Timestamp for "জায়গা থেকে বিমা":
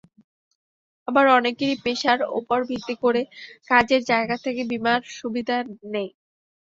4.11-4.93